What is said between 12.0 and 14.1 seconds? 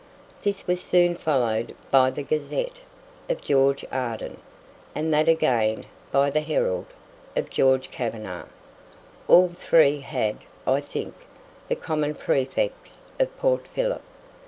prefix of "Port Phillip".